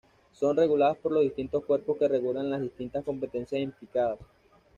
Son 0.31 0.57
reguladas 0.57 0.97
por 0.97 1.11
los 1.11 1.21
distintos 1.21 1.63
cuerpos 1.63 1.95
que 1.99 2.07
regulan 2.07 2.49
las 2.49 2.59
distintas 2.59 3.05
competencias 3.05 3.61
implicadas. 3.61 4.17